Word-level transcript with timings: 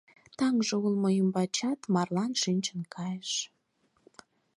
Таҥже 0.37 0.75
улмо 0.85 1.09
ӱмбачат 1.21 1.79
марлан 1.93 2.31
шинчын 2.41 2.81
кайыш... 2.93 3.31